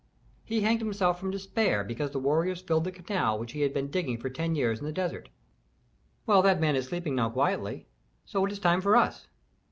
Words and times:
"He 0.43 0.61
hanged 0.61 0.81
himself 0.81 1.19
from 1.19 1.29
despair 1.29 1.83
because 1.83 2.09
the 2.09 2.17
warriors 2.17 2.59
filled 2.63 2.85
the 2.85 2.91
canal 2.91 3.37
which 3.37 3.51
he 3.51 3.61
had 3.61 3.71
been 3.71 3.91
digging 3.91 4.17
for 4.17 4.31
ten 4.31 4.55
years 4.55 4.79
in 4.79 4.85
the 4.87 4.91
desert." 4.91 5.29
"Well, 6.25 6.41
that 6.41 6.59
man 6.59 6.75
is 6.75 6.87
sleeping 6.87 7.13
now 7.13 7.29
quietly. 7.29 7.85
So 8.25 8.43
it 8.47 8.51
is 8.51 8.57
time 8.57 8.81
for 8.81 8.97
us." 8.97 9.27